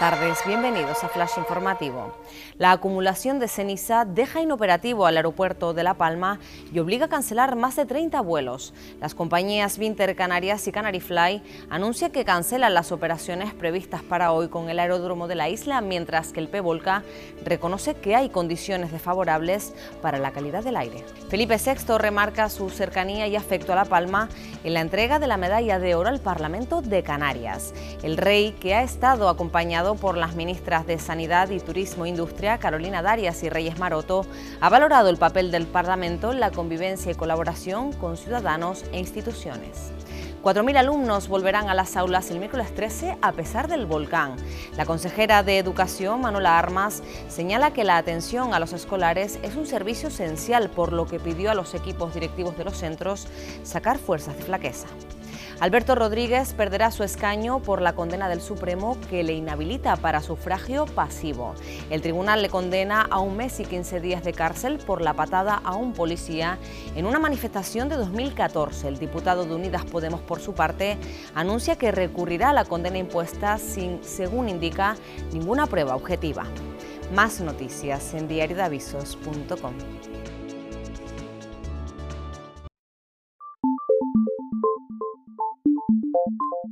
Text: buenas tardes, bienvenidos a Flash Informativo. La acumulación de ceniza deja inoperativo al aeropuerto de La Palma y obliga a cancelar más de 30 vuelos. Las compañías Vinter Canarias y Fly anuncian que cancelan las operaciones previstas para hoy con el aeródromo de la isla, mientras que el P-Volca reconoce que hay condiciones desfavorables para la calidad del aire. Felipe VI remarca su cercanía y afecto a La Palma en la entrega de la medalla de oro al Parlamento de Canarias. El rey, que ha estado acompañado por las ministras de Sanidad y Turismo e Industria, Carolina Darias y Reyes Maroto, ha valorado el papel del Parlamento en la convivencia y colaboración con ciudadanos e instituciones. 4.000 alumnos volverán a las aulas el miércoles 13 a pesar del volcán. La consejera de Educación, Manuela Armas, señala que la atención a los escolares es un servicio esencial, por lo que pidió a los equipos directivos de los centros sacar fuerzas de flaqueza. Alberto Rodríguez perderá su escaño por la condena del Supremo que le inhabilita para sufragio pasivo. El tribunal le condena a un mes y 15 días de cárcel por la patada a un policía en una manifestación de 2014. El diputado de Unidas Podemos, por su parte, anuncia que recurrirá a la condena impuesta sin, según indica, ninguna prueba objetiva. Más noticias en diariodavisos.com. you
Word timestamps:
buenas 0.00 0.18
tardes, 0.18 0.38
bienvenidos 0.46 1.04
a 1.04 1.08
Flash 1.08 1.38
Informativo. 1.38 2.12
La 2.58 2.72
acumulación 2.72 3.38
de 3.38 3.48
ceniza 3.48 4.04
deja 4.04 4.40
inoperativo 4.40 5.06
al 5.06 5.16
aeropuerto 5.16 5.72
de 5.72 5.82
La 5.82 5.94
Palma 5.94 6.40
y 6.72 6.78
obliga 6.78 7.06
a 7.06 7.08
cancelar 7.08 7.54
más 7.54 7.76
de 7.76 7.84
30 7.84 8.20
vuelos. 8.22 8.74
Las 9.00 9.14
compañías 9.14 9.78
Vinter 9.78 10.16
Canarias 10.16 10.66
y 10.66 11.00
Fly 11.00 11.42
anuncian 11.70 12.10
que 12.10 12.24
cancelan 12.24 12.74
las 12.74 12.92
operaciones 12.92 13.54
previstas 13.54 14.02
para 14.02 14.32
hoy 14.32 14.48
con 14.48 14.68
el 14.68 14.78
aeródromo 14.78 15.28
de 15.28 15.36
la 15.36 15.48
isla, 15.48 15.80
mientras 15.80 16.32
que 16.32 16.40
el 16.40 16.48
P-Volca 16.48 17.02
reconoce 17.44 17.94
que 17.94 18.16
hay 18.16 18.30
condiciones 18.30 18.90
desfavorables 18.90 19.74
para 20.02 20.18
la 20.18 20.32
calidad 20.32 20.64
del 20.64 20.76
aire. 20.76 21.04
Felipe 21.28 21.56
VI 21.58 21.98
remarca 21.98 22.48
su 22.48 22.70
cercanía 22.70 23.26
y 23.26 23.36
afecto 23.36 23.72
a 23.72 23.76
La 23.76 23.84
Palma 23.84 24.28
en 24.64 24.74
la 24.74 24.80
entrega 24.80 25.18
de 25.18 25.26
la 25.26 25.36
medalla 25.36 25.78
de 25.78 25.94
oro 25.94 26.08
al 26.08 26.20
Parlamento 26.20 26.80
de 26.82 27.02
Canarias. 27.02 27.74
El 28.02 28.16
rey, 28.16 28.52
que 28.60 28.74
ha 28.74 28.82
estado 28.82 29.28
acompañado 29.28 29.83
por 29.92 30.16
las 30.16 30.34
ministras 30.34 30.86
de 30.86 30.98
Sanidad 30.98 31.50
y 31.50 31.60
Turismo 31.60 32.06
e 32.06 32.08
Industria, 32.08 32.56
Carolina 32.56 33.02
Darias 33.02 33.42
y 33.42 33.50
Reyes 33.50 33.78
Maroto, 33.78 34.24
ha 34.62 34.70
valorado 34.70 35.10
el 35.10 35.18
papel 35.18 35.50
del 35.50 35.66
Parlamento 35.66 36.32
en 36.32 36.40
la 36.40 36.50
convivencia 36.50 37.12
y 37.12 37.14
colaboración 37.14 37.92
con 37.92 38.16
ciudadanos 38.16 38.84
e 38.92 38.98
instituciones. 38.98 39.92
4.000 40.42 40.78
alumnos 40.78 41.28
volverán 41.28 41.68
a 41.68 41.74
las 41.74 41.96
aulas 41.96 42.30
el 42.30 42.38
miércoles 42.38 42.74
13 42.74 43.18
a 43.20 43.32
pesar 43.32 43.68
del 43.68 43.84
volcán. 43.84 44.36
La 44.76 44.86
consejera 44.86 45.42
de 45.42 45.58
Educación, 45.58 46.22
Manuela 46.22 46.58
Armas, 46.58 47.02
señala 47.28 47.72
que 47.72 47.84
la 47.84 47.98
atención 47.98 48.54
a 48.54 48.60
los 48.60 48.72
escolares 48.72 49.38
es 49.42 49.56
un 49.56 49.66
servicio 49.66 50.08
esencial, 50.08 50.70
por 50.70 50.94
lo 50.94 51.06
que 51.06 51.20
pidió 51.20 51.50
a 51.50 51.54
los 51.54 51.74
equipos 51.74 52.14
directivos 52.14 52.56
de 52.56 52.64
los 52.64 52.78
centros 52.78 53.26
sacar 53.62 53.98
fuerzas 53.98 54.36
de 54.38 54.44
flaqueza. 54.44 54.86
Alberto 55.60 55.94
Rodríguez 55.94 56.52
perderá 56.52 56.90
su 56.90 57.04
escaño 57.04 57.60
por 57.60 57.80
la 57.80 57.94
condena 57.94 58.28
del 58.28 58.40
Supremo 58.40 58.98
que 59.08 59.22
le 59.22 59.34
inhabilita 59.34 59.96
para 59.96 60.20
sufragio 60.20 60.84
pasivo. 60.86 61.54
El 61.90 62.02
tribunal 62.02 62.42
le 62.42 62.48
condena 62.48 63.02
a 63.02 63.20
un 63.20 63.36
mes 63.36 63.60
y 63.60 63.64
15 63.64 64.00
días 64.00 64.24
de 64.24 64.32
cárcel 64.32 64.78
por 64.78 65.00
la 65.00 65.14
patada 65.14 65.60
a 65.64 65.76
un 65.76 65.92
policía 65.92 66.58
en 66.96 67.06
una 67.06 67.18
manifestación 67.18 67.88
de 67.88 67.96
2014. 67.96 68.88
El 68.88 68.98
diputado 68.98 69.44
de 69.44 69.54
Unidas 69.54 69.84
Podemos, 69.84 70.20
por 70.20 70.40
su 70.40 70.54
parte, 70.54 70.98
anuncia 71.34 71.76
que 71.76 71.92
recurrirá 71.92 72.50
a 72.50 72.52
la 72.52 72.64
condena 72.64 72.98
impuesta 72.98 73.58
sin, 73.58 74.02
según 74.02 74.48
indica, 74.48 74.96
ninguna 75.32 75.66
prueba 75.66 75.94
objetiva. 75.94 76.44
Más 77.14 77.40
noticias 77.40 78.12
en 78.14 78.26
diariodavisos.com. 78.26 79.74
you 86.26 86.63